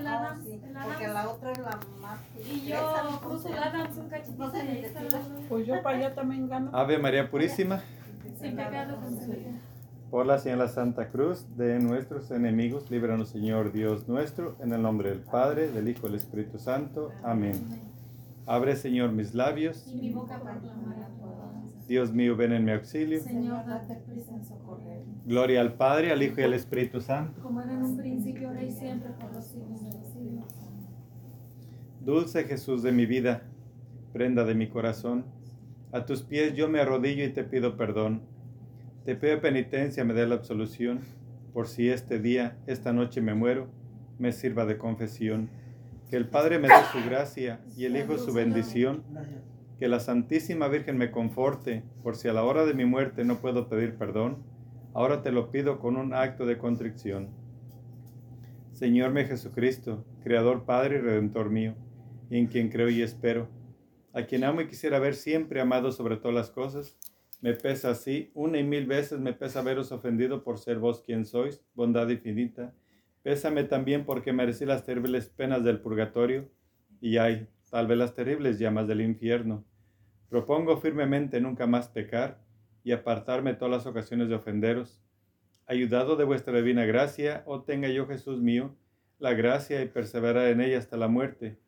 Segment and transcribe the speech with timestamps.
[0.00, 2.20] el Adams, sí, el porque la otra es la más.
[2.38, 3.58] Y yo puse el.
[3.58, 5.00] Adams un cachito No sé y ni ahí está.
[5.00, 5.20] decirlo.
[5.48, 6.70] Pues yo para allá también gano.
[6.72, 7.80] Ave María Purísima,
[8.40, 8.98] Sin pecado
[10.10, 14.82] por la señal de Santa Cruz de nuestros enemigos, líbranos Señor Dios nuestro, en el
[14.82, 17.12] nombre del Padre, del Hijo y del Espíritu Santo.
[17.22, 17.54] Amén.
[18.44, 21.78] Abre Señor mis labios, Y mi boca proclamará tu alabanza.
[21.86, 23.22] Dios mío, ven en mi auxilio.
[23.22, 25.02] Señor, date prisa en socorrer.
[25.26, 27.40] Gloria al Padre, al Hijo y al Espíritu Santo.
[27.40, 29.89] Como era en un principio, ahora y siempre, por los siglos de los siglos.
[32.10, 33.44] Dulce Jesús de mi vida,
[34.12, 35.26] prenda de mi corazón,
[35.92, 38.22] a tus pies yo me arrodillo y te pido perdón.
[39.04, 41.02] Te pido penitencia, me dé la absolución,
[41.52, 43.68] por si este día, esta noche me muero,
[44.18, 45.50] me sirva de confesión.
[46.10, 49.04] Que el Padre me dé su gracia y el Hijo su bendición.
[49.78, 53.36] Que la Santísima Virgen me conforte, por si a la hora de mi muerte no
[53.36, 54.38] puedo pedir perdón,
[54.94, 57.28] ahora te lo pido con un acto de contrición.
[58.72, 61.76] Señor mi Jesucristo, Creador, Padre y Redentor mío,
[62.30, 63.48] y en quien creo y espero,
[64.14, 66.96] a quien amo y quisiera ver siempre amado sobre todas las cosas,
[67.40, 71.24] me pesa así, una y mil veces me pesa haberos ofendido por ser vos quien
[71.24, 72.74] sois, bondad infinita.
[73.22, 76.48] Pésame también porque merecí las terribles penas del purgatorio,
[77.00, 79.64] y ay, tal vez las terribles llamas del infierno.
[80.28, 82.40] Propongo firmemente nunca más pecar
[82.84, 85.02] y apartarme todas las ocasiones de ofenderos.
[85.66, 88.76] Ayudado de vuestra divina gracia, oh tenga yo, Jesús mío,
[89.18, 91.58] la gracia y perseverar en ella hasta la muerte.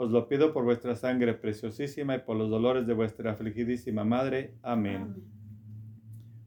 [0.00, 4.54] Os lo pido por vuestra sangre preciosísima y por los dolores de vuestra afligidísima Madre.
[4.62, 5.16] Amén.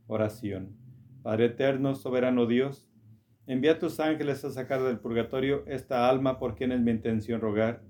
[0.07, 0.77] Oración.
[1.21, 2.89] Padre eterno, soberano Dios,
[3.47, 7.83] envía tus ángeles a sacar del purgatorio esta alma por quien es mi intención rogar.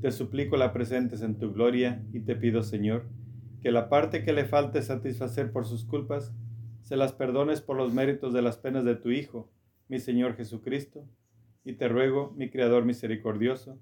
[0.00, 3.08] Te suplico la presentes en tu gloria y te pido, Señor,
[3.62, 6.32] que la parte que le falte satisfacer por sus culpas,
[6.82, 9.50] se las perdones por los méritos de las penas de tu Hijo,
[9.88, 11.04] mi Señor Jesucristo.
[11.64, 13.80] Y te ruego, mi Creador misericordioso,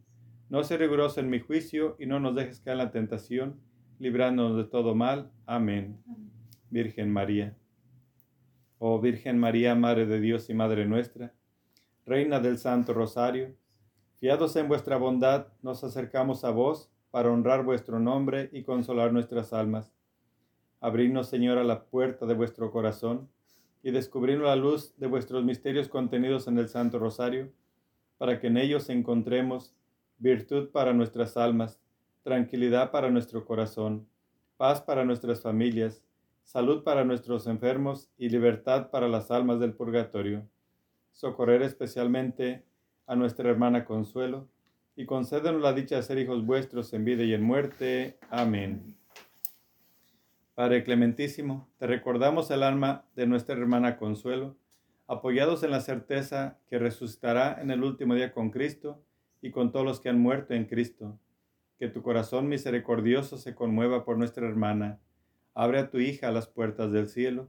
[0.52, 3.58] no sé riguroso en mi juicio y no nos dejes caer en la tentación,
[3.98, 5.32] librándonos de todo mal.
[5.46, 5.96] Amén.
[6.68, 7.56] Virgen María.
[8.78, 11.32] Oh Virgen María, Madre de Dios y Madre nuestra,
[12.04, 13.54] Reina del Santo Rosario,
[14.18, 19.54] fiados en vuestra bondad, nos acercamos a vos para honrar vuestro nombre y consolar nuestras
[19.54, 19.90] almas.
[20.80, 23.30] Abridnos, Señor, a la puerta de vuestro corazón
[23.82, 27.50] y descubrirnos la luz de vuestros misterios contenidos en el Santo Rosario,
[28.18, 29.74] para que en ellos encontremos
[30.22, 31.80] virtud para nuestras almas,
[32.22, 34.06] tranquilidad para nuestro corazón,
[34.56, 36.04] paz para nuestras familias,
[36.44, 40.46] salud para nuestros enfermos y libertad para las almas del purgatorio.
[41.10, 42.64] Socorrer especialmente
[43.08, 44.48] a nuestra hermana Consuelo
[44.94, 48.18] y concédenos la dicha de ser hijos vuestros en vida y en muerte.
[48.30, 48.96] Amén.
[50.54, 54.54] Padre Clementísimo, te recordamos el alma de nuestra hermana Consuelo,
[55.08, 59.02] apoyados en la certeza que resucitará en el último día con Cristo
[59.42, 61.18] y con todos los que han muerto en Cristo.
[61.78, 65.00] Que tu corazón misericordioso se conmueva por nuestra hermana.
[65.52, 67.48] Abre a tu hija las puertas del cielo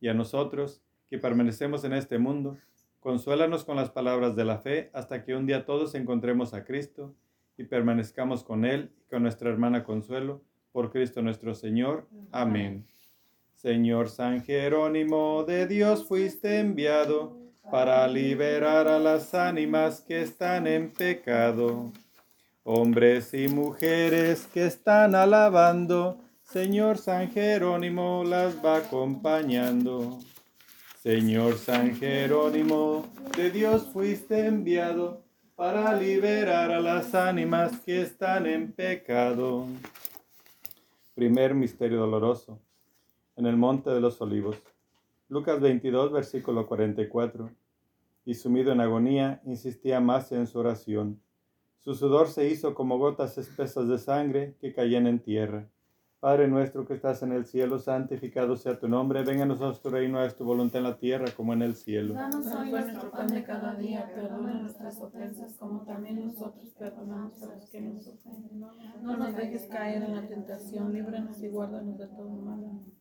[0.00, 2.56] y a nosotros, que permanecemos en este mundo,
[3.00, 7.14] consuélanos con las palabras de la fe hasta que un día todos encontremos a Cristo
[7.56, 10.42] y permanezcamos con Él y con nuestra hermana Consuelo,
[10.72, 12.08] por Cristo nuestro Señor.
[12.32, 12.86] Amén.
[13.54, 20.90] Señor San Jerónimo, de Dios fuiste enviado para liberar a las ánimas que están en
[20.90, 21.92] pecado.
[22.64, 30.18] Hombres y mujeres que están alabando, Señor San Jerónimo las va acompañando.
[31.02, 33.06] Señor San Jerónimo,
[33.36, 35.22] de Dios fuiste enviado
[35.54, 39.66] para liberar a las ánimas que están en pecado.
[41.14, 42.60] Primer misterio doloroso.
[43.36, 44.56] En el monte de los olivos.
[45.28, 47.50] Lucas 22, versículo 44.
[48.24, 51.20] Y sumido en agonía, insistía más en su oración.
[51.78, 55.68] Su sudor se hizo como gotas espesas de sangre que caían en tierra.
[56.20, 59.22] Padre nuestro que estás en el cielo, santificado sea tu nombre.
[59.24, 62.14] Venga a nosotros tu reino, haz tu voluntad en la tierra como en el cielo.
[62.14, 67.54] Danos hoy nuestro pan de cada día, perdona nuestras ofensas como también nosotros perdonamos a
[67.54, 68.60] los que nos ofenden.
[69.02, 72.64] No nos dejes caer en la tentación, líbranos y guárdanos de todo mal.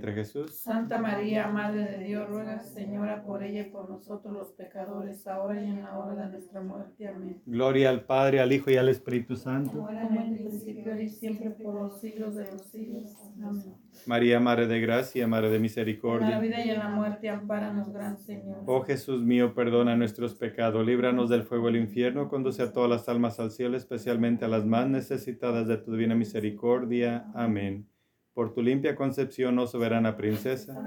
[0.00, 0.54] Jesús.
[0.54, 5.60] Santa María, Madre de Dios, ruega Señora por ella y por nosotros los pecadores, ahora
[5.62, 7.08] y en la hora de nuestra muerte.
[7.08, 7.42] Amén.
[7.46, 9.72] Gloria al Padre, al Hijo y al Espíritu Santo.
[9.72, 13.16] Como en el principio y siempre por los siglos de los siglos.
[13.42, 13.74] Amén.
[14.06, 16.38] María, Madre de Gracia, Madre de En la Misericordia.
[16.38, 18.58] vida y en la muerte, ampáranos, Gran Señor.
[18.66, 23.08] Oh Jesús mío, perdona nuestros pecados, líbranos del fuego del infierno, conduce a todas las
[23.08, 27.26] almas al cielo, especialmente a las más necesitadas de tu divina misericordia.
[27.34, 27.88] Amén.
[28.36, 30.84] Por tu limpia concepción, oh soberana princesa,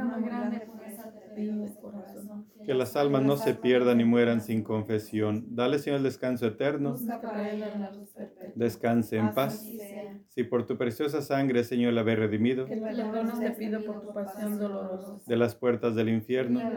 [2.63, 5.45] que las almas no se pierdan ni mueran sin confesión.
[5.55, 7.05] Dale, Señor, el descanso eterno.
[8.53, 9.75] Descanse en paz.
[10.27, 12.77] Si por tu preciosa sangre, Señor, la habéis redimido
[15.25, 16.73] de las puertas del infierno,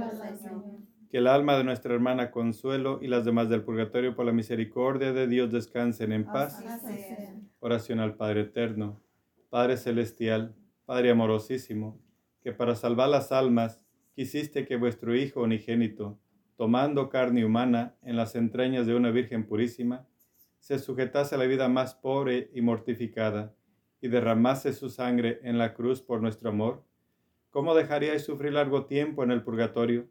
[1.11, 5.13] que el alma de nuestra hermana Consuelo y las demás del purgatorio, por la misericordia
[5.13, 6.71] de Dios, descansen en paz.
[7.61, 9.03] Oración al Padre Eterno.
[9.51, 10.55] Padre Celestial,
[10.85, 12.01] Padre amorosísimo,
[12.43, 13.85] que para salvar las almas
[14.15, 16.19] quisiste que vuestro Hijo unigénito,
[16.57, 20.07] tomando carne humana en las entrañas de una Virgen purísima,
[20.59, 23.55] se sujetase a la vida más pobre y mortificada,
[24.01, 26.85] y derramase su sangre en la cruz por nuestro amor,
[27.51, 30.09] ¿cómo dejaríais sufrir largo tiempo en el purgatorio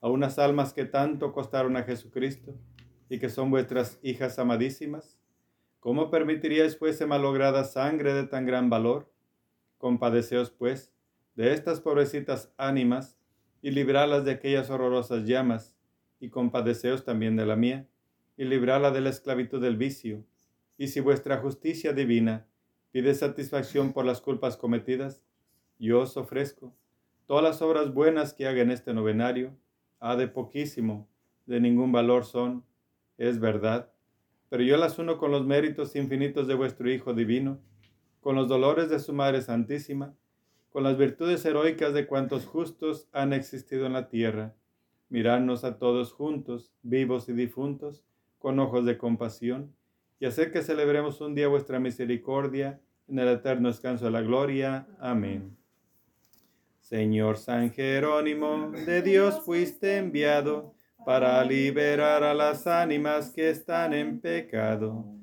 [0.00, 2.54] a unas almas que tanto costaron a Jesucristo
[3.10, 5.18] y que son vuestras hijas amadísimas?
[5.80, 9.13] ¿Cómo permitiríais fuese malograda sangre de tan gran valor?
[9.84, 10.94] Compadeceos, pues,
[11.34, 13.18] de estas pobrecitas ánimas
[13.60, 15.76] y librarlas de aquellas horrorosas llamas,
[16.18, 17.86] y compadeceos también de la mía,
[18.38, 20.24] y librarla de la esclavitud del vicio.
[20.78, 22.46] Y si vuestra justicia divina
[22.92, 25.22] pide satisfacción por las culpas cometidas,
[25.78, 26.74] yo os ofrezco
[27.26, 29.54] todas las obras buenas que haga en este novenario,
[30.00, 31.10] ha de poquísimo,
[31.44, 32.64] de ningún valor son,
[33.18, 33.92] es verdad,
[34.48, 37.60] pero yo las uno con los méritos infinitos de vuestro Hijo Divino,
[38.24, 40.14] con los dolores de su Madre Santísima,
[40.70, 44.54] con las virtudes heroicas de cuantos justos han existido en la tierra.
[45.10, 48.02] Miradnos a todos juntos, vivos y difuntos,
[48.38, 49.76] con ojos de compasión,
[50.18, 54.86] y hacer que celebremos un día vuestra misericordia en el eterno descanso de la gloria.
[54.98, 55.54] Amén.
[56.80, 60.72] Señor San Jerónimo, de Dios fuiste enviado
[61.04, 65.14] para liberar a las ánimas que están en pecado.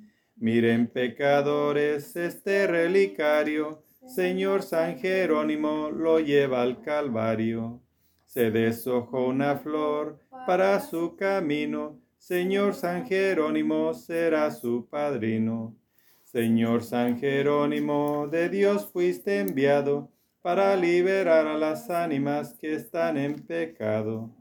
[0.41, 7.79] Miren pecadores este relicario, Señor San Jerónimo lo lleva al Calvario.
[8.25, 10.17] Se deshojó una flor
[10.47, 15.75] para su camino, Señor San Jerónimo será su padrino.
[16.23, 20.09] Señor San Jerónimo, de Dios fuiste enviado
[20.41, 24.31] para liberar a las ánimas que están en pecado.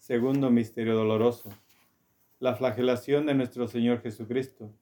[0.00, 1.50] Segundo misterio doloroso.
[2.40, 4.72] La flagelación de nuestro Señor Jesucristo.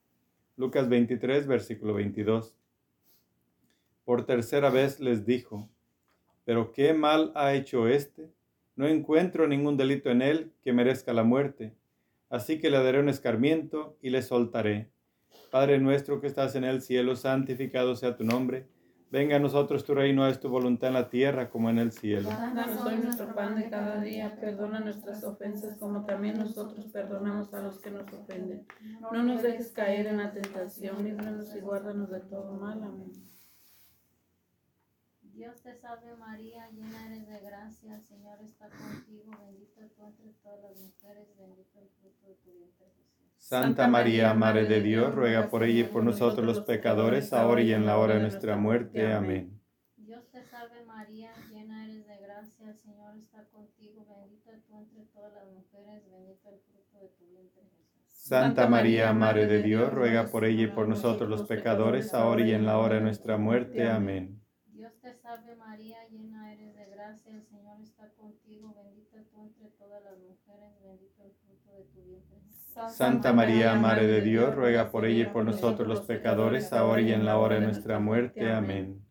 [0.57, 2.55] Lucas 23, versículo 22.
[4.05, 5.69] Por tercera vez les dijo,
[6.45, 8.29] pero qué mal ha hecho éste.
[8.77, 11.73] No encuentro ningún delito en él que merezca la muerte.
[12.29, 14.89] Así que le daré un escarmiento y le soltaré.
[15.51, 18.65] Padre nuestro que estás en el cielo, santificado sea tu nombre.
[19.15, 22.27] Venga a nosotros tu reino, es tu voluntad en la tierra como en el cielo.
[22.27, 27.61] Danos hoy nuestro pan de cada día, perdona nuestras ofensas como también nosotros perdonamos a
[27.61, 28.67] los que nos ofenden.
[29.13, 32.83] No nos dejes caer en la tentación, líbranos y guárdanos de todo mal.
[32.83, 33.13] Amén.
[35.21, 40.33] Dios te salve María, llena eres de gracia, el Señor está contigo, bendita tú entre
[40.43, 43.34] todas las mujeres, bendito el fruto de tu vientre Jesús.
[43.45, 47.73] Santa María, Madre de Dios, ruega por ella y por nosotros los pecadores, ahora y
[47.73, 49.13] en la hora de nuestra muerte.
[49.13, 49.61] Amén.
[49.97, 55.03] Dios te salve María, llena eres de gracia, el Señor está contigo, bendita tú entre
[55.13, 58.01] todas las mujeres, bendito el fruto de tu vientre Jesús.
[58.07, 62.51] Santa María, Madre de Dios, ruega por ella y por nosotros los pecadores, ahora y
[62.51, 63.87] en la hora de nuestra muerte.
[63.87, 64.41] Amén.
[64.73, 69.69] Dios te salve María, llena eres de gracia, el Señor está contigo, bendita tú entre
[69.77, 72.54] todas las mujeres, bendito el fruto de tu vientre Jesús.
[72.89, 77.13] Santa María, Madre de Dios, ruega por ella y por nosotros los pecadores, ahora y
[77.13, 78.51] en la hora de nuestra muerte.
[78.51, 79.01] Amén.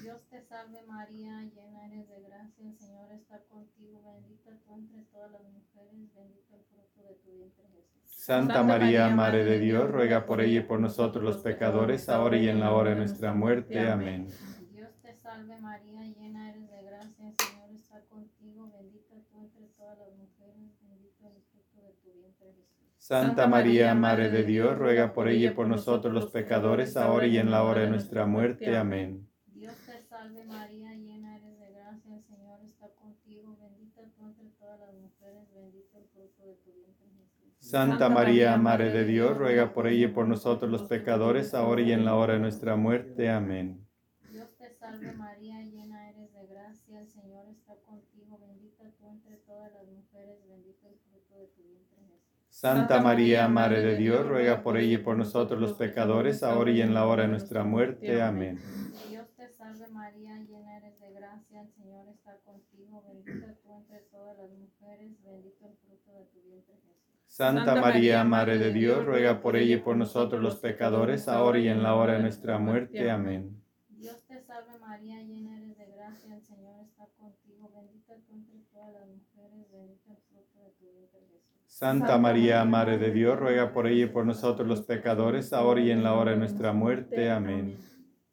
[0.00, 5.02] Dios te salve María, llena eres de gracia, el Señor está contigo, bendita tú entre
[5.12, 8.02] todas las mujeres, bendito el fruto de tu vientre Jesús.
[8.06, 12.48] Santa María, Madre de Dios, ruega por ella y por nosotros los pecadores, ahora y
[12.48, 13.78] en la hora de nuestra muerte.
[13.90, 14.28] Amén.
[14.72, 19.66] Dios te salve María, llena eres de gracia, el Señor está contigo, bendita tú entre
[19.76, 22.91] todas las mujeres, bendito el fruto de tu vientre Jesús.
[23.02, 27.36] Santa María, Madre de Dios, ruega por ella y por nosotros los pecadores, ahora y
[27.36, 28.76] en la hora de nuestra muerte.
[28.76, 29.28] Amén.
[29.46, 34.50] Dios te salve María, llena eres de gracia, el Señor está contigo, bendita tú entre
[34.50, 37.52] todas las mujeres, bendito el fruto de tu vientre Jesús.
[37.58, 41.90] Santa María, Madre de Dios, ruega por ella y por nosotros los pecadores, ahora y
[41.90, 43.28] en la hora de nuestra muerte.
[43.28, 43.84] Amén.
[44.30, 49.38] Dios te salve María, llena eres de gracia, el Señor está contigo, bendita tú entre
[49.38, 52.11] todas las mujeres, bendito el fruto de tu vientre Jesús.
[52.52, 56.82] Santa María, Madre de Dios, ruega por ella y por nosotros los pecadores, ahora y
[56.82, 58.20] en la hora de nuestra muerte.
[58.20, 58.60] Amén.
[59.08, 64.00] Dios te salve María, llena eres de gracia, el Señor está contigo, bendita tú entre
[64.10, 67.24] todas las mujeres, bendito el fruto de tu vientre Jesús.
[67.26, 71.68] Santa María, Madre de Dios, ruega por ella y por nosotros los pecadores, ahora y
[71.68, 73.10] en la hora de nuestra muerte.
[73.10, 73.62] Amén.
[73.88, 78.58] Dios te salve María, llena eres de gracia, el Señor está contigo, bendita tú entre
[78.70, 81.61] todas las mujeres, bendito el fruto de tu vientre Jesús.
[81.72, 85.90] Santa María, Madre de Dios, ruega por ella y por nosotros los pecadores, ahora y
[85.90, 87.30] en la hora de nuestra muerte.
[87.30, 87.78] Amén.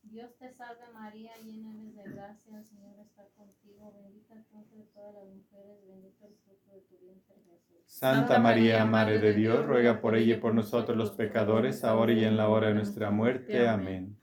[0.04, 4.84] Dios te salve María, llena eres de gracia, el Señor está contigo, bendita tú entre
[4.94, 7.82] todas las mujeres, bendito el fruto de tu vientre Jesús.
[7.86, 12.26] Santa María, Madre de Dios, ruega por ella y por nosotros los pecadores, ahora y
[12.26, 13.70] en la hora de nuestra muerte.
[13.70, 14.18] Amén.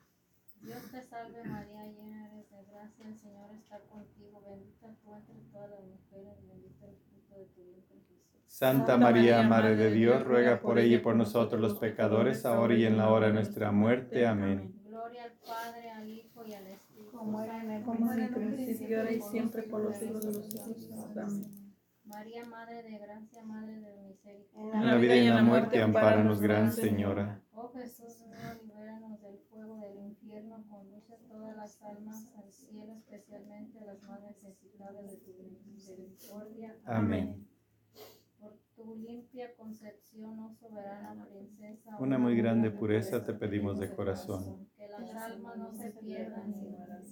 [0.60, 5.40] Dios te salve María, llena eres de gracia, el Señor está contigo, bendita tú entre
[5.50, 8.45] todas las mujeres, bendito el fruto de tu vientre Jesús.
[8.56, 12.86] Santa María, Madre de Dios, ruega por ella y por nosotros los pecadores, ahora y
[12.86, 14.26] en la hora de nuestra muerte.
[14.26, 14.80] Amén.
[14.86, 18.30] Gloria al Padre, al Hijo y al Espíritu Como era en el Como en el
[18.30, 21.16] principio, ahora y siempre, por los siglos de los siglos.
[21.18, 21.74] Amén.
[22.04, 24.80] María, Madre de gracia, Madre de misericordia.
[24.80, 27.42] En la vida y en la muerte, ampáranos, Gran Señora.
[27.52, 33.80] Oh Jesús mío, libéranos del fuego del infierno, conduce todas las almas al cielo, especialmente
[33.80, 35.34] a las más necesitadas de tu
[35.70, 36.74] misericordia.
[36.86, 37.46] Amén.
[38.76, 41.96] Por tu limpia concepción, oh soberana princesa.
[41.98, 44.68] Una muy grande pureza te pedimos de corazón.
[44.76, 46.68] Que las almas no se pierdan ni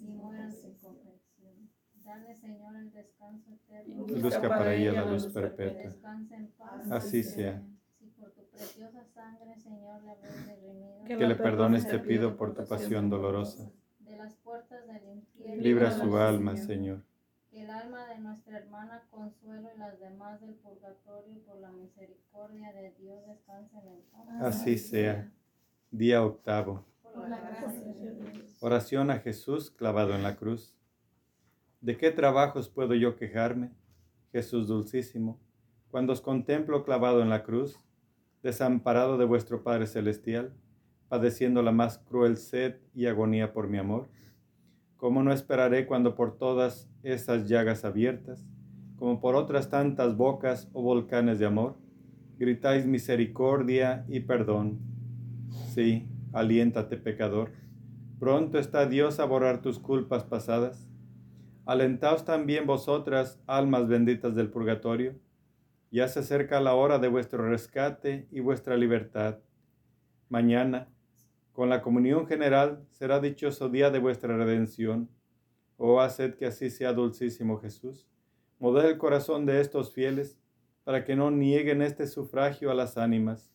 [0.08, 1.70] mueran sin confesión.
[2.04, 4.06] Dale, Señor, el descanso eterno.
[4.06, 5.90] Luzca para ella la luz perpetua.
[5.90, 6.90] descanse en paz.
[6.90, 7.62] Así sea.
[7.98, 11.04] Si por tu preciosa sangre, Señor, le habéis redimido.
[11.06, 13.70] Que le perdones te pido por tu pasión dolorosa.
[14.00, 15.62] de las puertas del infierno.
[15.62, 17.02] Libra su alma, Señor.
[17.74, 23.26] Alma de nuestra hermana Consuelo y las demás del purgatorio, por la misericordia de Dios,
[23.26, 24.28] descansen en paz.
[24.42, 25.32] Así sea.
[25.90, 26.84] Día octavo.
[27.02, 28.58] Por la gracia de Dios.
[28.60, 30.78] Oración a Jesús clavado en la cruz.
[31.80, 33.72] ¿De qué trabajos puedo yo quejarme,
[34.30, 35.40] Jesús dulcísimo,
[35.90, 37.76] cuando os contemplo clavado en la cruz,
[38.44, 40.54] desamparado de vuestro Padre Celestial,
[41.08, 44.08] padeciendo la más cruel sed y agonía por mi amor?
[45.04, 48.42] ¿Cómo no esperaré cuando por todas esas llagas abiertas,
[48.96, 51.76] como por otras tantas bocas o volcanes de amor,
[52.38, 54.78] gritáis misericordia y perdón?
[55.74, 57.50] Sí, aliéntate pecador.
[58.18, 60.88] Pronto está Dios a borrar tus culpas pasadas.
[61.66, 65.16] Alentaos también vosotras, almas benditas del purgatorio.
[65.90, 69.40] Ya se acerca la hora de vuestro rescate y vuestra libertad.
[70.30, 70.88] Mañana,
[71.54, 75.08] con la comunión general, será dichoso día de vuestra redención.
[75.76, 78.08] Oh, haced que así sea, dulcísimo Jesús.
[78.58, 80.36] Modera el corazón de estos fieles,
[80.82, 83.52] para que no nieguen este sufragio a las ánimas.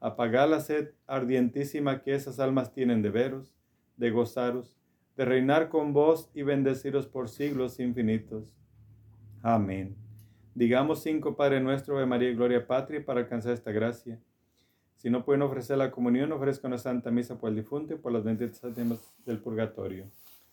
[0.00, 3.56] Apagad la sed ardientísima que esas almas tienen de veros,
[3.96, 4.76] de gozaros,
[5.16, 8.52] de reinar con vos y bendeciros por siglos infinitos.
[9.40, 9.96] Amén.
[10.56, 14.20] Digamos cinco Padre nuestro, de María y Gloria Patria para alcanzar esta gracia.
[14.96, 18.12] Si no pueden ofrecer la comunión, ofrezcan una santa misa por el difunto y por
[18.12, 20.06] las benditas almas del purgatorio.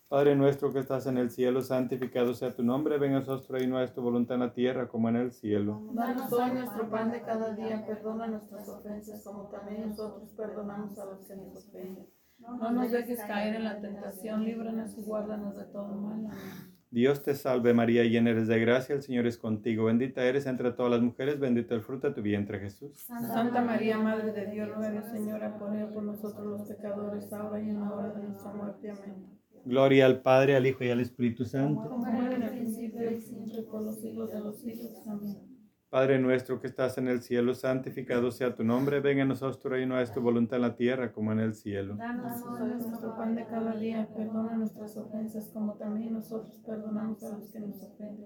[0.09, 3.83] Padre nuestro que estás en el cielo, santificado sea tu nombre, venga a nosotros reino,
[3.89, 5.81] tu voluntad en la tierra como en el cielo.
[5.93, 11.05] Danos hoy nuestro pan de cada día, perdona nuestras ofensas como también nosotros perdonamos a
[11.05, 12.05] los que nos ofenden.
[12.37, 16.27] No nos dejes caer en la tentación, líbranos y guárdanos de todo mal.
[16.27, 16.72] Amén.
[16.93, 20.71] Dios te salve María, llena eres de gracia, el Señor es contigo, bendita eres entre
[20.73, 22.99] todas las mujeres, bendito el fruto de tu vientre Jesús.
[22.99, 27.91] Santa María, Madre de Dios, ruega Señora por nosotros los pecadores, ahora y en la
[27.91, 28.91] hora de nuestra muerte.
[28.91, 29.25] Amén.
[29.65, 31.89] Gloria al Padre, al Hijo y al Espíritu Santo.
[31.89, 34.91] Como era en el principio y siempre por los siglos de los siglos.
[35.07, 35.52] Amén.
[35.93, 39.69] Padre nuestro que estás en el cielo, santificado sea tu nombre, venga a nosotros tu
[39.69, 41.95] reino, es tu voluntad en la tierra como en el cielo.
[41.95, 47.37] Danos hoy nuestro pan de cada día, perdona nuestras ofensas como también nosotros perdonamos a
[47.37, 48.25] los que nos ofenden.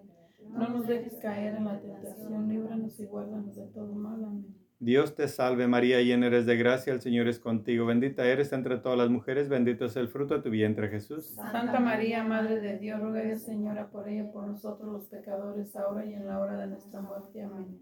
[0.50, 4.24] No nos dejes caer en la tentación, líbranos y guárdanos de todo mal.
[4.24, 4.67] Amén.
[4.80, 8.78] Dios te salve María, llena eres de gracia, el Señor es contigo, bendita eres entre
[8.78, 11.34] todas las mujeres, bendito es el fruto de tu vientre Jesús.
[11.36, 16.06] Santa María, Madre de Dios, ruega Dios Señora por ella, por nosotros los pecadores, ahora
[16.06, 17.42] y en la hora de nuestra muerte.
[17.42, 17.80] Amén.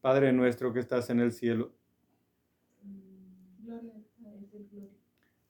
[0.00, 1.70] Padre nuestro que estás en el cielo.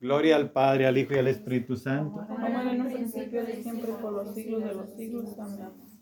[0.01, 2.25] Gloria al Padre, al Hijo y al Espíritu Santo.
[2.27, 5.39] Como era en un principio, siempre, por los siglos de los siglos.
[5.39, 5.92] Amén.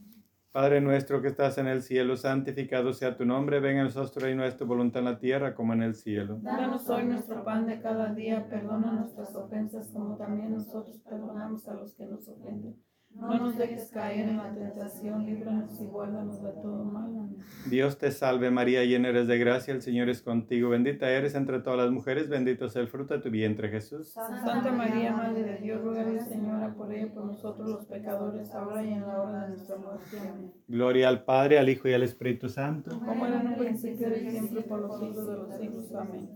[0.51, 4.43] Padre nuestro que estás en el cielo, santificado sea tu nombre, venga a nosotros reino,
[4.43, 6.39] es tu voluntad en la tierra como en el cielo.
[6.41, 11.75] Danos hoy nuestro pan de cada día, perdona nuestras ofensas como también nosotros perdonamos a
[11.75, 12.75] los que nos ofenden
[13.15, 17.06] no nos dejes caer en la tentación, líbranos y guárdanos de todo mal.
[17.06, 17.38] Amén.
[17.70, 21.60] Dios te salve María, llena eres de gracia, el Señor es contigo, bendita eres entre
[21.60, 24.10] todas las mujeres, bendito es el fruto de tu vientre Jesús.
[24.10, 28.94] Santa María, Madre de Dios, ruega Señora por ella, por nosotros los pecadores, ahora y
[28.94, 30.20] en la hora de nuestra muerte.
[30.20, 30.51] Amén.
[30.68, 33.00] Gloria al Padre, al Hijo y al Espíritu Santo.
[33.00, 35.94] Como era en un principio, y siempre, por los siglos de los siglos.
[35.94, 36.30] Amén.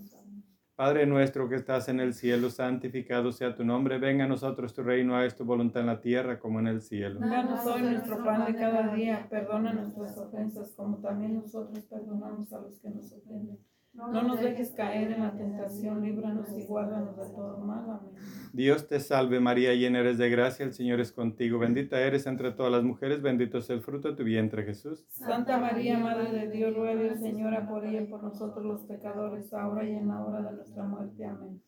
[0.75, 4.83] Padre nuestro que estás en el cielo, santificado sea tu nombre, venga a nosotros tu
[4.83, 7.21] reino, haz tu voluntad en la tierra como en el cielo.
[7.21, 12.59] Danos hoy nuestro pan de cada día, perdona nuestras ofensas como también nosotros perdonamos a
[12.59, 13.57] los que nos ofenden
[13.95, 17.83] no nos dejes caer en la tentación, líbranos y guárdanos de todo mal.
[17.89, 18.11] Amén.
[18.53, 22.51] Dios te salve María, llena eres de gracia, el Señor es contigo, bendita eres entre
[22.51, 25.05] todas las mujeres, bendito es el fruto de tu vientre Jesús.
[25.09, 29.83] Santa María, Madre de Dios, ruega Señora por ella y por nosotros los pecadores, ahora
[29.83, 31.25] y en la hora de nuestra muerte.
[31.25, 31.61] Amén.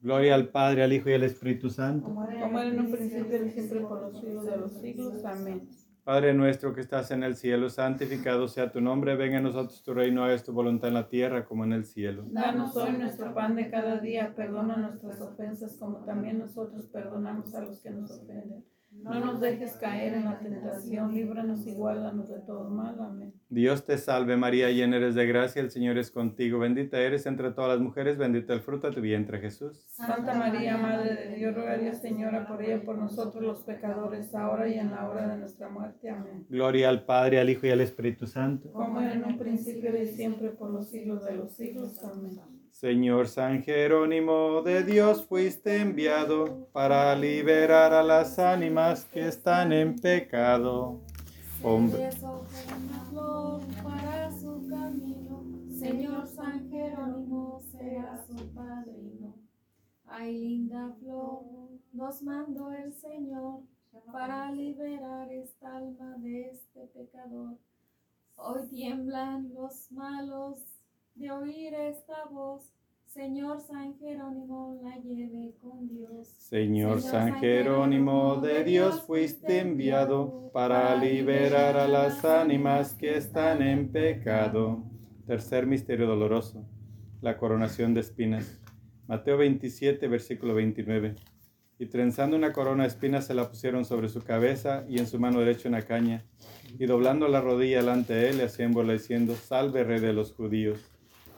[0.00, 2.06] Gloria al Padre, al Hijo y al Espíritu Santo.
[2.06, 5.24] Como era en un principio y siempre por los siglos de los siglos.
[5.24, 5.68] Amén.
[6.08, 9.92] Padre nuestro que estás en el cielo, santificado sea tu nombre, venga a nosotros tu
[9.92, 12.24] reino, hagas tu voluntad en la tierra como en el cielo.
[12.30, 17.60] Danos hoy nuestro pan de cada día, perdona nuestras ofensas como también nosotros perdonamos a
[17.60, 18.64] los que nos ofenden
[19.02, 22.96] no nos dejes caer en la tentación, líbranos y guárdanos de todo mal.
[23.00, 23.32] Amén.
[23.48, 27.50] Dios te salve María, llena eres de gracia, el Señor es contigo, bendita eres entre
[27.52, 29.84] todas las mujeres, bendito el fruto de tu vientre Jesús.
[29.88, 34.34] Santa María, Madre de Dios, ruega a Dios Señora por ella, por nosotros los pecadores,
[34.34, 36.10] ahora y en la hora de nuestra muerte.
[36.10, 36.46] Amén.
[36.48, 38.72] Gloria al Padre, al Hijo y al Espíritu Santo.
[38.72, 41.98] Como era en un principio y siempre, por los siglos de los siglos.
[42.04, 42.57] Amén.
[42.78, 49.96] Señor San Jerónimo, de Dios fuiste enviado para liberar a las ánimas que están en
[49.96, 51.00] pecado.
[51.60, 52.10] Hombre.
[53.82, 55.44] para su camino,
[55.76, 59.34] Señor San Jerónimo sea su padrino.
[60.04, 61.42] Ay, linda flor,
[61.92, 63.62] nos mandó el Señor
[64.12, 67.58] para liberar esta alma de este pecador.
[68.36, 70.77] Hoy tiemblan los malos
[71.18, 72.72] de oír esta voz,
[73.04, 76.28] Señor San Jerónimo, la lleve con Dios.
[76.28, 83.90] Señor, San Jerónimo, de Dios fuiste enviado para liberar a las ánimas que están en
[83.90, 84.84] pecado.
[85.26, 86.64] Tercer misterio doloroso,
[87.20, 88.60] la coronación de espinas.
[89.08, 91.16] Mateo 27, versículo 29.
[91.80, 95.18] Y trenzando una corona de espinas se la pusieron sobre su cabeza y en su
[95.18, 96.24] mano derecha una caña.
[96.78, 100.78] Y doblando la rodilla delante de él, le hacían diciendo, Salve, rey de los judíos.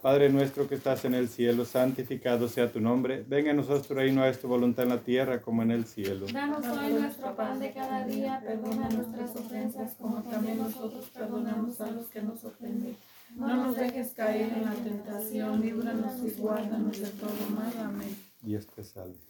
[0.02, 3.22] Padre nuestro que estás en el cielo, santificado sea tu nombre.
[3.28, 6.26] Venga a nosotros tu reino, a tu voluntad en la tierra como en el cielo.
[6.32, 11.90] Danos hoy nuestro pan de cada día, perdona nuestras ofensas como también nosotros perdonamos a
[11.90, 12.96] los que nos ofenden.
[13.36, 17.72] No nos dejes caer en la tentación, líbranos y guárdanos de todo mal.
[17.78, 18.16] Amén.
[18.40, 19.29] Dios te salve.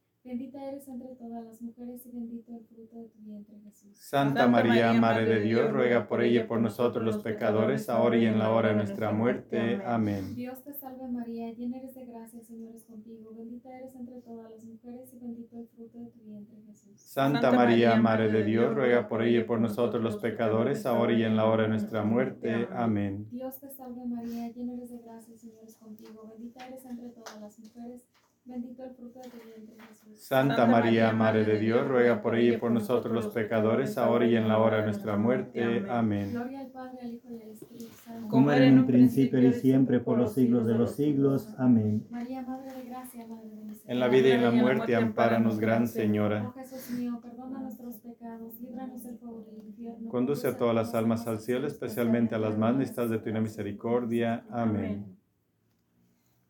[0.23, 3.97] bendita eres entre todas las mujeres y bendito el fruto de tu vientre Jesús.
[3.97, 8.25] Santa María, Madre de Dios, ruega por ella y por nosotros los pecadores, ahora y
[8.25, 9.81] en la hora de nuestra muerte.
[9.85, 10.35] Amén.
[10.35, 14.21] Dios te salve María, llena eres de gracia, el Señor es contigo, bendita eres entre
[14.21, 17.01] todas las mujeres y bendito el fruto de tu vientre Jesús.
[17.01, 21.23] Santa María, Madre de Dios, ruega por ella y por nosotros los pecadores, ahora y
[21.23, 22.67] en la hora de nuestra muerte.
[22.73, 23.27] Amén.
[23.31, 27.09] Dios te salve María, llena eres de gracia, el Señor es contigo, bendita eres entre
[27.09, 28.05] todas las mujeres,
[28.45, 30.19] bendito el fruto de tu vientre Jesús.
[30.19, 34.35] Santa María, Madre de Dios, ruega por ella y por nosotros los pecadores, ahora y
[34.35, 35.85] en la hora de nuestra muerte.
[35.89, 36.31] Amén.
[36.31, 38.27] Gloria al Padre, al Hijo y al Espíritu Santo.
[38.27, 41.53] como era en un principio y siempre por los siglos de los siglos.
[41.57, 42.05] Amén.
[42.09, 43.93] María, Madre de Gracia, Madre de Misericordia.
[43.93, 46.53] En la vida y en la muerte, ampáranos, Gran Oh Señora.
[46.55, 50.09] Jesús mío, perdona nuestros pecados, líbranos del fuego del infierno.
[50.09, 54.45] Conduce a todas las almas al cielo, especialmente a las más necesitadas de tu misericordia.
[54.49, 55.20] Amén.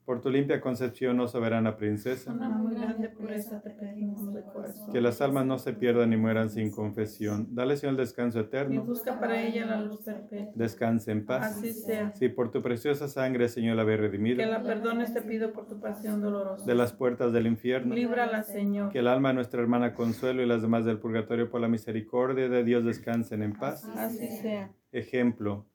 [0.06, 4.92] Por tu limpia concepción, oh soberana princesa, Una muy grande pureza te pedimos de corazón.
[4.92, 7.48] que las almas no se pierdan ni mueran sin confesión.
[7.52, 8.84] Dale, Señor, el descanso Y eterno.
[8.84, 10.52] busca para ella la luz perpetua.
[10.56, 11.56] Descanse en paz.
[11.58, 12.12] Así sea.
[12.16, 15.80] Si por tu preciosa sangre, Señor, la Que redimido la perdones te pido por tu
[15.80, 16.66] pasión dolorosa.
[16.66, 17.94] de las puertas del infierno.
[17.94, 18.92] Líbrala, Señor.
[18.92, 22.50] Que el alma de nuestra hermana Consuelo y las demás del purgatorio por la misericordia
[22.50, 23.86] de Dios descansen en paz.
[23.96, 24.72] Así sea.
[24.92, 25.68] Ejemplo,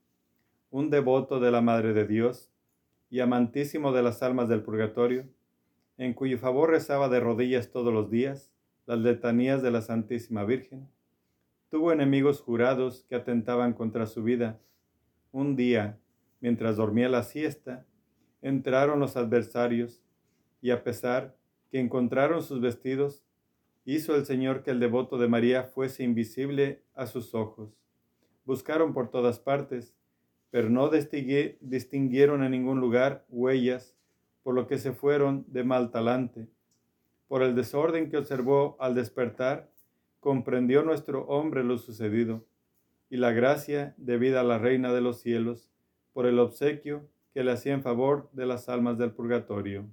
[0.70, 2.52] un devoto de la Madre de Dios
[3.10, 5.26] y amantísimo de las almas del purgatorio,
[5.98, 8.50] en cuyo favor rezaba de rodillas todos los días
[8.86, 10.88] las letanías de la Santísima Virgen,
[11.70, 14.60] tuvo enemigos jurados que atentaban contra su vida.
[15.32, 15.98] Un día,
[16.40, 17.84] mientras dormía la siesta,
[18.42, 20.04] entraron los adversarios
[20.62, 21.36] y a pesar
[21.68, 23.24] que encontraron sus vestidos,
[23.84, 27.76] hizo el Señor que el devoto de María fuese invisible a sus ojos.
[28.44, 29.95] Buscaron por todas partes,
[30.50, 33.94] pero no distingui- distinguieron en ningún lugar huellas,
[34.42, 36.48] por lo que se fueron de mal talante.
[37.28, 39.70] Por el desorden que observó al despertar,
[40.20, 42.44] comprendió nuestro hombre lo sucedido,
[43.10, 45.68] y la gracia debida a la Reina de los cielos,
[46.12, 49.86] por el obsequio que le hacía en favor de las almas del purgatorio.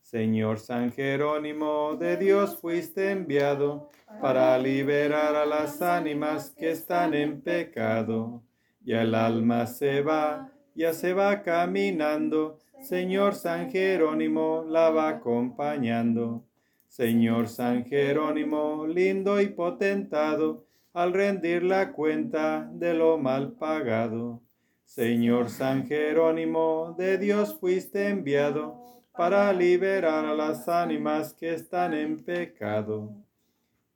[0.00, 7.40] Señor San Jerónimo, de Dios fuiste enviado para liberar a las ánimas que están en
[7.40, 8.42] pecado.
[8.88, 12.58] Ya el alma se va, ya se va caminando.
[12.80, 16.42] Señor San Jerónimo la va acompañando.
[16.88, 24.40] Señor San Jerónimo, lindo y potentado, al rendir la cuenta de lo mal pagado.
[24.86, 32.24] Señor San Jerónimo, de Dios fuiste enviado para liberar a las ánimas que están en
[32.24, 33.12] pecado.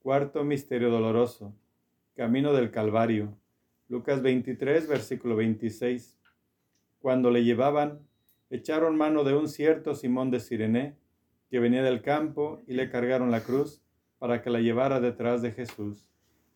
[0.02, 1.54] Cuarto misterio doloroso.
[2.14, 3.34] Camino del Calvario.
[3.92, 6.18] Lucas 23, versículo 26.
[6.98, 7.98] Cuando le llevaban,
[8.48, 10.96] echaron mano de un cierto Simón de Sirene,
[11.50, 13.82] que venía del campo, y le cargaron la cruz
[14.18, 16.06] para que la llevara detrás de Jesús.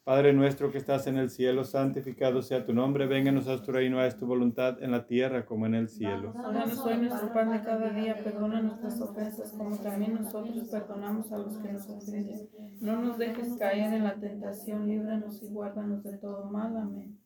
[0.03, 4.01] Padre nuestro que estás en el cielo, santificado sea tu nombre, venga a tu reino,
[4.01, 6.33] haz tu voluntad en la tierra como en el cielo.
[6.33, 11.37] Danos hoy nuestro pan de cada día, perdona nuestras ofensas como también nosotros perdonamos a
[11.37, 12.49] los que nos ofenden.
[12.81, 16.75] No nos dejes caer en la tentación, líbranos y guárdanos de todo mal.
[16.79, 17.26] Amén.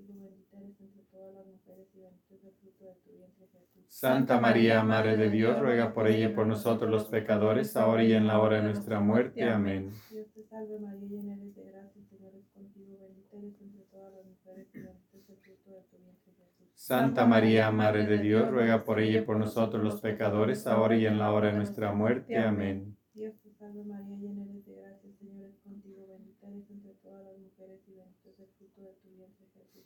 [1.21, 3.85] todas las mujeres y bendito es el fruto de tu vientre Jesús.
[3.87, 8.13] Santa María, Madre de Dios, ruega por ella y por nosotros los pecadores, ahora y
[8.13, 9.43] en la hora de nuestra muerte.
[9.43, 9.91] Amén.
[10.09, 13.83] Dios te salve María, llena eres de gracia, el Señor es contigo, bendita eres entre
[13.91, 16.67] todas las mujeres y bendito es el fruto de tu vientre Jesús.
[16.73, 21.05] Santa María, Madre de Dios, ruega por ella y por nosotros los pecadores, ahora y
[21.05, 22.35] en la hora de nuestra muerte.
[22.35, 22.97] Amén.
[23.13, 26.93] Dios te salve María, llena eres de gracia, el Señor es contigo, bendita eres entre
[26.95, 29.85] todas las mujeres y bendito es el fruto de tu vientre Jesús.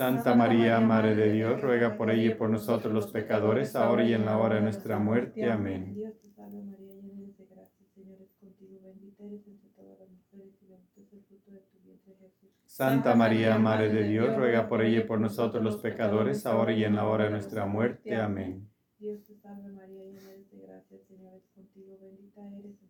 [0.00, 4.14] Santa María, Madre de Dios, ruega por ella y por nosotros los pecadores, ahora y
[4.14, 5.50] en la hora de nuestra muerte.
[5.50, 5.94] Amén.
[5.94, 9.98] Dios te salve María, llena eres de gracia, Señor es contigo, bendita eres entre todas
[9.98, 12.50] las mujeres y bendito es el fruto de tu vientre Jesús.
[12.64, 16.84] Santa María, Madre de Dios, ruega por ella y por nosotros los pecadores, ahora y
[16.84, 18.16] en la hora de nuestra muerte.
[18.16, 18.70] Amén.
[18.98, 22.89] Dios te salve María, llena eres de gracia, Señor es contigo, bendita eres entre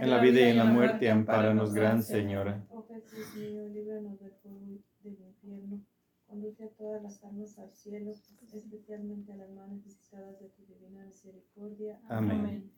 [0.00, 2.64] En la vida y en la muerte, ampáranos, Gran Señora.
[2.70, 4.60] Oh Jesús mío, líbranos del fuego
[5.02, 5.80] del infierno.
[6.26, 11.04] Conduce a todas las almas al cielo, especialmente a las más necesitadas de tu divina
[11.06, 12.00] misericordia.
[12.08, 12.70] Amén.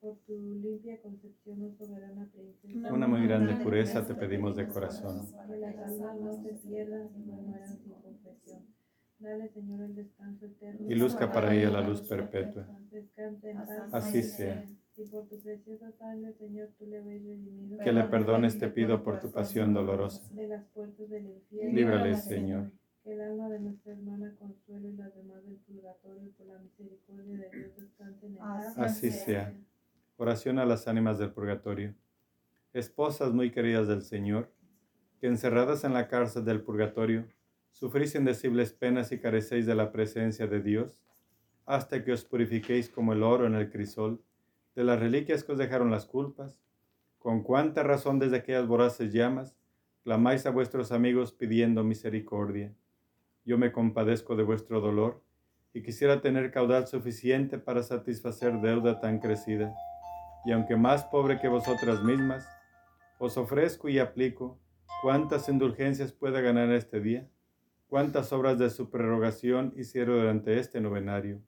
[0.00, 2.92] Por tu limpia concepción, oh soberana princesa.
[2.92, 5.26] Una muy grande pureza te pedimos de corazón.
[5.46, 8.66] Que las almas no se pierdan y no mueran sin confesión.
[9.18, 10.90] Dale, Señor, el descanso eterno.
[10.90, 12.66] Y luzca para ella la luz perpetua.
[12.90, 13.88] Descanse en paz.
[13.92, 14.66] Así sea.
[15.00, 17.78] Y por tu preciosa sangre, Señor, tú le habéis redimido.
[17.78, 20.22] Que le perdones, te pido por tu pasión dolorosa.
[20.34, 21.74] De las puertas del infierno.
[21.74, 22.70] Líbrale, Señor.
[23.02, 27.38] Que el alma de nuestra hermana Consuelo y las demás del purgatorio, por la misericordia
[27.38, 28.76] de Dios, descansen en paz.
[28.76, 29.54] Así sea.
[30.18, 31.94] Oración a las ánimas del purgatorio.
[32.74, 34.52] Esposas muy queridas del Señor,
[35.18, 37.26] que encerradas en la cárcel del purgatorio,
[37.70, 41.00] sufrís indecibles penas y carecéis de la presencia de Dios,
[41.64, 44.22] hasta que os purifiquéis como el oro en el crisol,
[44.74, 46.60] de las reliquias que os dejaron las culpas,
[47.18, 49.56] con cuánta razón desde aquellas voraces llamas,
[50.02, 52.74] clamáis a vuestros amigos pidiendo misericordia.
[53.44, 55.22] Yo me compadezco de vuestro dolor
[55.72, 59.74] y quisiera tener caudal suficiente para satisfacer deuda tan crecida.
[60.44, 62.48] Y aunque más pobre que vosotras mismas,
[63.18, 64.58] os ofrezco y aplico
[65.02, 67.28] cuántas indulgencias pueda ganar este día,
[67.86, 71.42] cuántas obras de su prerrogación hicieron durante este novenario,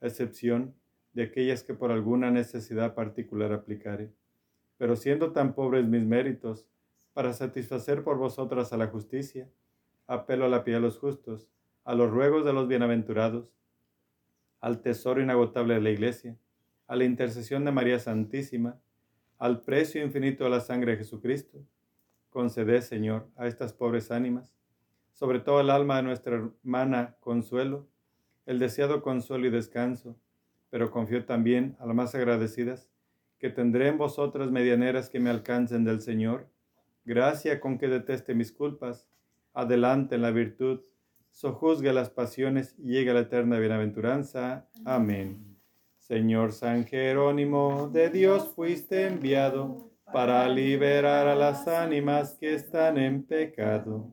[0.00, 0.74] excepción
[1.18, 4.12] de aquellas que por alguna necesidad particular aplicare.
[4.76, 6.68] Pero siendo tan pobres mis méritos,
[7.12, 9.50] para satisfacer por vosotras a la justicia,
[10.06, 11.50] apelo a la piedad de los justos,
[11.82, 13.52] a los ruegos de los bienaventurados,
[14.60, 16.38] al tesoro inagotable de la Iglesia,
[16.86, 18.78] a la intercesión de María Santísima,
[19.38, 21.58] al precio infinito de la sangre de Jesucristo.
[22.30, 24.52] Conceded, Señor, a estas pobres ánimas,
[25.14, 27.88] sobre todo el alma de nuestra hermana Consuelo,
[28.46, 30.16] el deseado consuelo y descanso,
[30.70, 32.88] pero confío también a las más agradecidas,
[33.38, 36.48] que tendré en vosotras medianeras que me alcancen del Señor,
[37.04, 39.08] gracia con que deteste mis culpas,
[39.52, 40.80] adelante en la virtud,
[41.30, 44.68] sojuzgue las pasiones y llegue a la eterna bienaventuranza.
[44.84, 45.56] Amén.
[45.98, 53.22] Señor San Jerónimo, de Dios fuiste enviado para liberar a las ánimas que están en
[53.22, 54.10] pecado.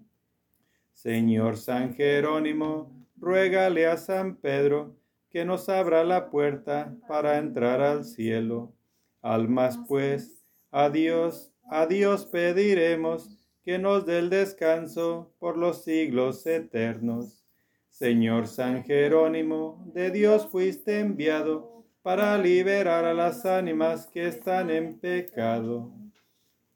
[0.93, 4.95] Señor San Jerónimo, ruégale a San Pedro
[5.35, 8.73] que nos abra la puerta para entrar al cielo.
[9.21, 16.47] Almas pues, a Dios, a Dios pediremos que nos dé el descanso por los siglos
[16.47, 17.45] eternos.
[17.89, 24.97] Señor San Jerónimo, de Dios fuiste enviado para liberar a las ánimas que están en
[25.01, 25.91] pecado.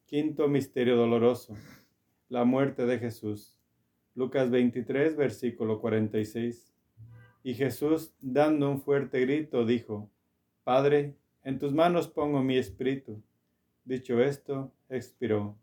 [0.06, 1.56] Quinto misterio doloroso,
[2.28, 3.58] la muerte de Jesús.
[4.16, 6.69] Lucas 23, versículo 46.
[7.50, 10.08] Y Jesús, dando un fuerte grito, dijo,
[10.64, 13.24] Padre, en tus manos pongo mi espíritu.
[13.84, 15.58] Dicho esto, expiró.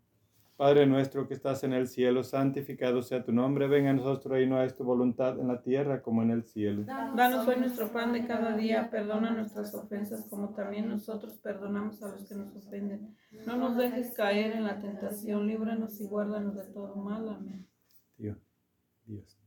[0.57, 4.61] Padre nuestro que estás en el cielo, santificado sea tu nombre, venga a nosotros reino,
[4.61, 6.83] es tu voluntad en la tierra como en el cielo.
[6.83, 12.09] Danos hoy nuestro pan de cada día, perdona nuestras ofensas como también nosotros perdonamos a
[12.09, 13.15] los que nos ofenden.
[13.45, 17.29] No nos dejes caer en la tentación, líbranos y guárdanos de todo mal.
[17.29, 17.65] Amén.
[18.17, 18.37] Dios,
[19.05, 19.46] Dios.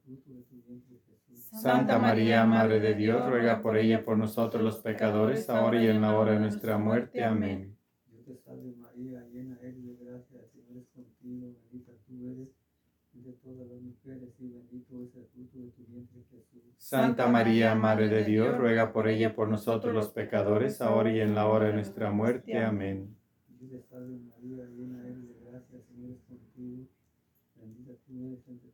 [1.61, 5.87] Santa María, Madre de Dios, ruega por ella y por nosotros los pecadores, ahora y
[5.87, 7.23] en la hora de nuestra muerte.
[7.23, 7.77] Amén.
[8.07, 12.47] Dios te salve María, llena eres de gracia, Señor es contigo, bendita tú eres
[13.13, 16.63] entre todas las mujeres, y bendito es el fruto de tu vientre Jesús.
[16.77, 21.35] Santa María, Madre de Dios, ruega por ella por nosotros los pecadores, ahora y en
[21.35, 22.57] la hora de nuestra muerte.
[22.57, 23.15] Amén.
[23.59, 26.87] Dios te salve María, llena eres de gracia, Señor es contigo,
[27.55, 28.70] bendita tú eres entre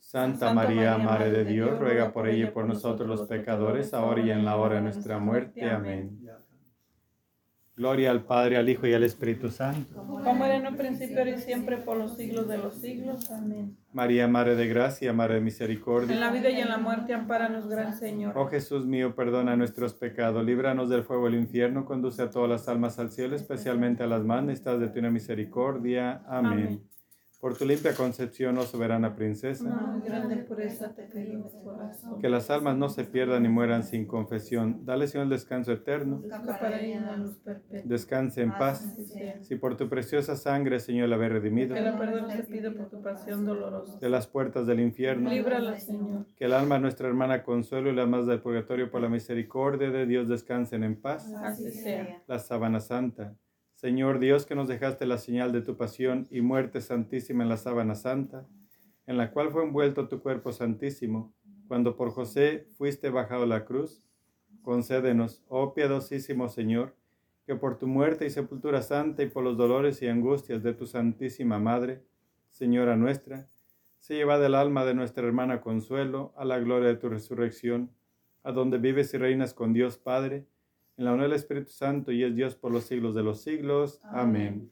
[0.00, 4.30] Santa María, Madre de Dios, ruega por ella y por nosotros los pecadores, ahora y
[4.30, 5.68] en la hora de nuestra muerte.
[5.68, 6.20] Amén.
[7.76, 9.96] Gloria al Padre, al Hijo y al Espíritu Santo.
[9.96, 13.28] Como era en un principio, ahora y siempre, por los siglos de los siglos.
[13.32, 13.76] Amén.
[13.92, 16.14] María, Madre de Gracia, Madre de En Misericordia.
[16.14, 18.38] la vida y en la muerte, ampáranos, Gran Señor.
[18.38, 22.68] Oh Jesús mío, perdona nuestros pecados, líbranos del fuego del infierno, conduce a todas las
[22.68, 26.22] almas al cielo, especialmente a las más necesitadas de tu misericordia.
[26.28, 26.52] Amén.
[26.52, 26.93] Amén.
[27.44, 31.06] Por tu limpia concepción, oh soberana princesa, grande pureza te
[31.62, 32.18] corazón.
[32.18, 34.86] que las almas no se pierdan ni mueran sin confesión.
[34.86, 36.22] Dale, Señor, el descanso eterno.
[36.24, 36.40] La.
[37.84, 38.86] Descanse en paz.
[38.86, 39.42] Así sea.
[39.42, 42.88] Si por tu preciosa sangre, Señor, la habéis redimido Que la perdón te pido por
[42.88, 43.98] tu pasión dolorosa.
[43.98, 46.24] de las puertas del infierno, Líbrala, Señor.
[46.36, 49.90] que el alma de nuestra hermana Consuelo y las más del purgatorio por la misericordia
[49.90, 51.30] de Dios descansen en paz.
[51.42, 52.22] Así sea.
[52.26, 53.36] la sábana santa.
[53.84, 57.58] Señor Dios, que nos dejaste la señal de tu pasión y muerte santísima en la
[57.58, 58.46] sábana santa,
[59.06, 61.34] en la cual fue envuelto tu cuerpo santísimo,
[61.68, 64.02] cuando por José fuiste bajado a la cruz,
[64.62, 66.96] concédenos, oh piadosísimo Señor,
[67.44, 70.86] que por tu muerte y sepultura santa y por los dolores y angustias de tu
[70.86, 72.02] santísima Madre,
[72.48, 73.50] Señora nuestra,
[73.98, 77.90] se lleva del alma de nuestra hermana Consuelo a la gloria de tu resurrección,
[78.44, 80.46] a donde vives y reinas con Dios Padre,
[80.96, 84.00] en la unidad del Espíritu Santo y es Dios por los siglos de los siglos.
[84.04, 84.70] Amén.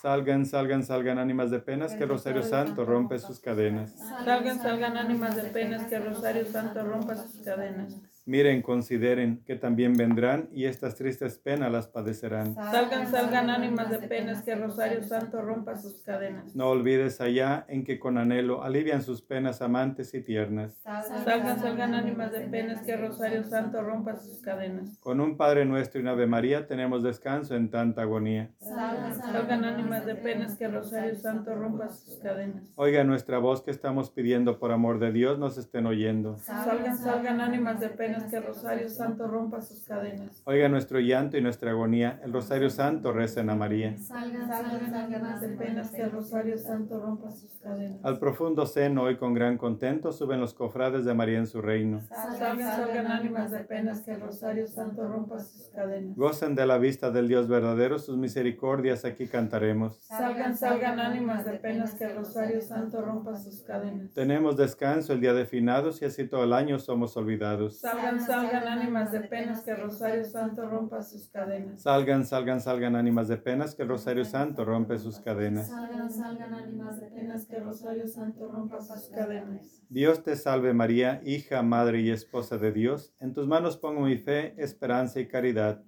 [0.00, 3.96] Salgan, salgan, salgan ánimas de penas, que Rosario Santo rompe sus cadenas.
[4.24, 7.94] Salgan, salgan ánimas de penas, que Rosario Santo rompa sus cadenas.
[8.24, 12.54] Miren, consideren que también vendrán y estas tristes penas las padecerán.
[12.54, 16.54] Salgan, salgan ánimas de penas, que Rosario Santo rompa sus cadenas.
[16.54, 20.80] No olvides allá en que con anhelo alivian sus penas amantes y tiernas.
[21.24, 24.96] Salgan, salgan ánimas de penas, que Rosario Santo rompa sus cadenas.
[25.00, 28.52] Con un Padre nuestro y una Ave María tenemos descanso en tanta agonía.
[28.60, 32.72] Salgan ánimas de penas, que Rosario Santo rompa sus cadenas.
[32.76, 36.38] Oiga nuestra voz que estamos pidiendo por amor de Dios, nos estén oyendo.
[36.38, 40.42] Salgan, salgan ánimas de penas, que el Rosario Santo rompa sus cadenas.
[40.44, 43.96] Oiga nuestro llanto y nuestra agonía, el Rosario Santo recen a María.
[43.98, 47.98] Salgan, Salgan, salgan salgan ánimas de penas que el Rosario Santo rompa sus cadenas.
[48.04, 52.00] Al profundo seno, hoy con gran contento, suben los cofrades de María en su reino.
[52.08, 56.16] Salgan, salgan ánimas de penas que el Rosario Santo rompa sus cadenas.
[56.16, 59.98] Gocen de la vista del Dios verdadero, sus misericordias aquí cantaremos.
[60.02, 64.12] Salgan, salgan ánimas de penas que el Rosario Santo rompa sus cadenas.
[64.12, 67.80] Tenemos descanso el día de finados y así todo el año somos olvidados.
[67.80, 71.82] Salgan, salgan ánimas de penas que el Rosario Santo rompa sus cadenas.
[71.82, 75.68] Salgan, salgan, salgan ánimas de penas, que el Rosario Santo rompe sus cadenas.
[75.68, 79.82] Salgan, salgan ánimas de Penas que el Rosario Santo rompa sus cadenas.
[79.88, 83.14] Dios te salve María, hija, madre y esposa de Dios.
[83.20, 85.82] En tus manos pongo mi fe, esperanza y caridad.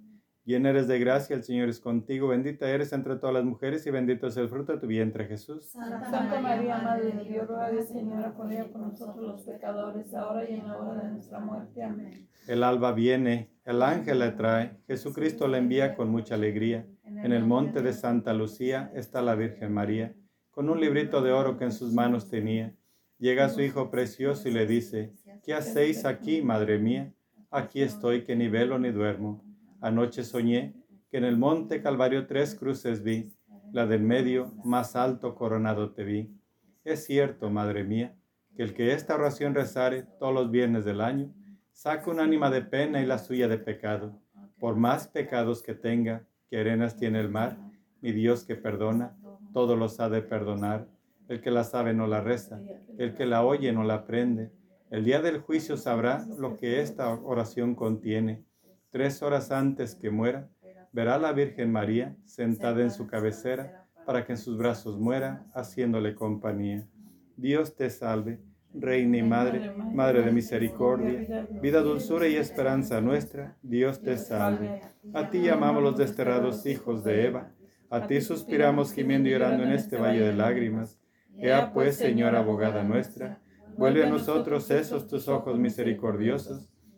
[0.46, 2.28] Llena eres de gracia, el Señor es contigo.
[2.28, 5.70] Bendita eres entre todas las mujeres y bendito es el fruto de tu vientre, Jesús.
[5.70, 10.54] Santa María, Madre de Dios, ruega Señora, por ella por nosotros los pecadores, ahora y
[10.54, 11.82] en la hora de nuestra muerte.
[11.82, 12.28] Amén.
[12.46, 16.86] El alba viene, el ángel la trae, Jesucristo la envía con mucha alegría.
[17.06, 20.14] En el monte de Santa Lucía está la Virgen María,
[20.50, 22.74] con un librito de oro que en sus manos tenía.
[23.18, 27.14] Llega su hijo precioso y le dice, ¿qué hacéis aquí, madre mía?
[27.50, 29.43] Aquí estoy que ni velo ni duermo.
[29.84, 30.72] Anoche soñé
[31.10, 33.30] que en el monte Calvario tres cruces vi,
[33.70, 36.34] la del medio más alto coronado te vi.
[36.84, 38.16] Es cierto, madre mía,
[38.56, 41.34] que el que esta oración rezare todos los viernes del año,
[41.72, 44.18] saca un ánima de pena y la suya de pecado.
[44.58, 47.58] Por más pecados que tenga, que arenas tiene el mar,
[48.00, 49.18] mi Dios que perdona,
[49.52, 50.88] todos los ha de perdonar.
[51.28, 52.58] El que la sabe no la reza,
[52.96, 54.50] el que la oye no la aprende.
[54.90, 58.46] El día del juicio sabrá lo que esta oración contiene.
[58.94, 60.48] Tres horas antes que muera,
[60.92, 65.44] verá a la Virgen María sentada en su cabecera para que en sus brazos muera,
[65.52, 66.86] haciéndole compañía.
[67.36, 68.38] Dios te salve,
[68.72, 74.82] Reina y Madre, Madre de misericordia, vida, dulzura y esperanza nuestra, Dios te salve.
[75.12, 77.50] A ti llamamos los desterrados hijos de Eva,
[77.90, 81.00] a ti suspiramos gimiendo y llorando en este valle de lágrimas.
[81.36, 83.40] Ea pues, Señora abogada nuestra,
[83.76, 86.70] vuelve a nosotros esos tus ojos misericordiosos,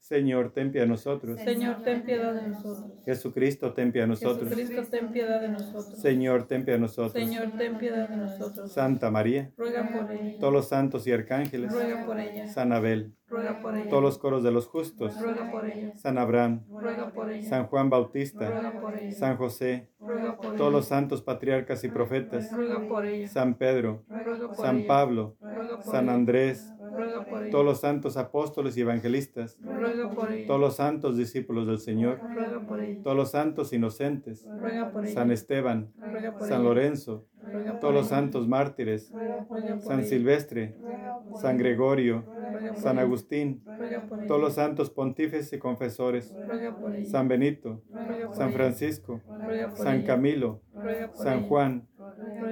[0.00, 1.38] Señor, ten piedad de nosotros.
[1.40, 2.92] Señor, ten piedad de nosotros.
[3.04, 4.48] Jesucristo, ten piedad de nosotros.
[4.48, 5.98] Jesucristo, ten piedad de nosotros.
[6.00, 7.12] Señor, ten piedad de nosotros.
[7.12, 8.72] Señor, ten piedad de nosotros.
[8.72, 10.38] Santa María, Ruega por ella.
[10.40, 12.46] todos los santos y arcángeles, Ruega por ella.
[12.48, 13.90] San Abel, Ruega por ella.
[13.90, 15.94] todos los coros de los justos, Ruega por ella.
[15.96, 17.46] San Abraham, Ruega por ella.
[17.48, 19.12] San Juan Bautista, Ruega por ella.
[19.12, 20.96] San José, Ruega por todos los ella.
[21.00, 23.28] santos patriarcas y profetas, Ruega por ella.
[23.28, 24.86] San Pedro, Ruega por San ella.
[24.88, 26.14] Pablo, Ruega por San ella.
[26.14, 27.50] Andrés, Ruega por ella.
[27.50, 30.46] todos los santos apóstoles y evangelistas, Ruega por ella.
[30.46, 33.02] todos los santos discípulos del Señor, Ruega por ella.
[33.02, 35.14] todos los santos inocentes, Ruega por ella.
[35.14, 36.64] San Esteban, Ruega por San.
[36.64, 40.04] Lorenzo, Ruega por todos los santos mártires, Ruega por San.
[40.04, 41.58] Silvestre, Ruega por San.
[41.58, 42.98] Gregorio, Ruega por San.
[42.98, 44.26] Agustín, Ruega por ella.
[44.26, 47.04] todos los santos pontífices y confesores, Ruega por ella.
[47.08, 48.52] San Benito, Ruega por San.
[48.52, 50.02] Francisco, Ruega por San.
[50.02, 51.42] Camilo, Ruega por San.
[51.42, 51.88] Juan,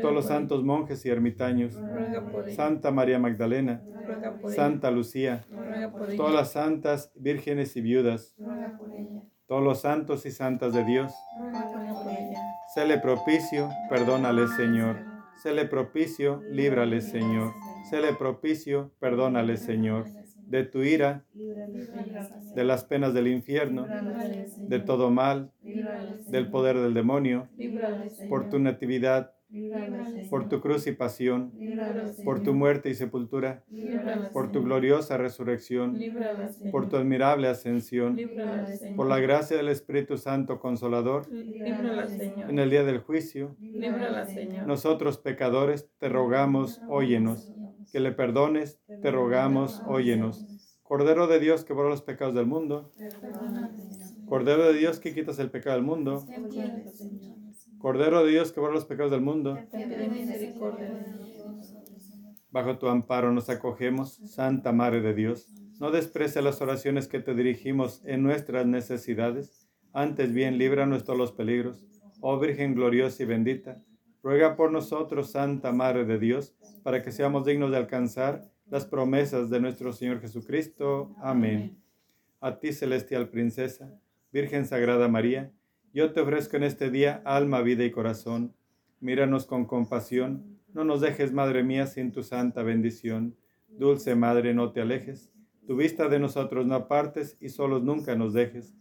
[0.00, 1.74] todos los santos monjes y ermitaños.
[2.54, 3.82] Santa María Magdalena,
[4.46, 4.56] Ella.
[4.56, 6.16] Santa Lucía, Ruega por ella.
[6.16, 9.22] todas las santas vírgenes y viudas, Ruega por ella.
[9.46, 11.12] todos los santos y santas de Dios.
[11.38, 12.40] Ruega por ella.
[12.74, 14.96] Séle propicio, perdónale, Señor.
[15.42, 17.52] Séle propicio, líbrale, Señor.
[17.90, 20.06] Séle propicio, perdónale, Señor.
[20.48, 27.48] De tu ira, de las penas del infierno, de todo mal, del poder del demonio,
[28.28, 29.32] por tu natividad,
[30.28, 31.58] por tu cruz y pasión,
[32.22, 33.66] por tu muerte y sepultura,
[34.32, 36.06] por tu gloriosa resurrección,
[36.70, 38.28] por tu admirable ascensión,
[38.94, 41.32] por la gracia del Espíritu Santo Consolador,
[42.46, 43.56] en el día del juicio,
[44.64, 47.54] nosotros pecadores te rogamos, óyenos.
[47.90, 50.50] Que le perdones, te rogamos, óyenos.
[50.82, 52.92] Cordero de Dios que borra los pecados del mundo,
[54.26, 56.30] Cordero de Dios que quitas el pecado del mundo,
[57.78, 59.58] Cordero de Dios que borra los pecados del mundo,
[62.50, 65.52] bajo tu amparo nos acogemos, Santa Madre de Dios.
[65.78, 71.32] No desprecia las oraciones que te dirigimos en nuestras necesidades, antes bien líbranos todos los
[71.32, 71.86] peligros.
[72.20, 73.82] Oh Virgen gloriosa y bendita,
[74.22, 79.50] ruega por nosotros, Santa Madre de Dios, para que seamos dignos de alcanzar las promesas
[79.50, 81.14] de nuestro Señor Jesucristo.
[81.18, 81.78] Amén.
[82.40, 83.92] A ti, celestial princesa,
[84.32, 85.52] Virgen Sagrada María,
[85.96, 88.52] yo te ofrezco en este día alma, vida y corazón.
[89.00, 93.34] Míranos con compasión, no nos dejes, Madre mía, sin tu santa bendición.
[93.66, 95.32] Dulce Madre, no te alejes,
[95.66, 98.74] Tu vista de nosotros no apartes y solos nunca nos dejes.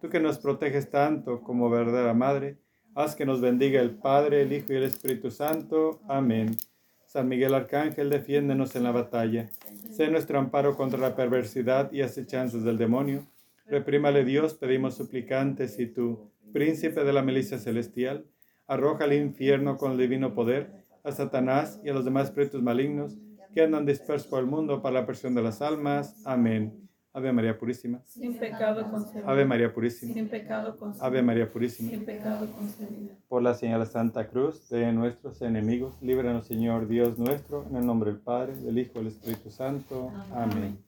[0.00, 2.56] Tú que nos proteges tanto como verdadera Madre,
[2.94, 6.00] haz que nos bendiga el Padre, el Hijo y el Espíritu Santo.
[6.08, 6.56] Amén.
[7.04, 9.50] San Miguel Arcángel, defiéndenos en la batalla.
[9.90, 13.26] Sé nuestro amparo contra la perversidad y acechanzas del demonio.
[13.66, 18.26] Reprímale Dios, pedimos suplicantes, y tú, príncipe de la milicia celestial,
[18.66, 23.18] arroja al infierno con el divino poder a Satanás y a los demás espíritus malignos
[23.54, 26.22] que andan dispersos por el mundo para la presión de las almas.
[26.24, 26.82] Amén.
[27.14, 28.00] Ave María Purísima.
[28.06, 29.28] Sin pecado concebido.
[29.28, 30.14] Ave María Purísima.
[30.14, 31.04] Sin pecado concebido.
[31.04, 31.90] Ave María Purísima.
[31.90, 33.14] Sin pecado concebido.
[33.28, 37.86] Por la señal de Santa Cruz de nuestros enemigos, líbranos Señor Dios nuestro, en el
[37.86, 40.10] nombre del Padre, del Hijo y del Espíritu Santo.
[40.32, 40.78] Amén.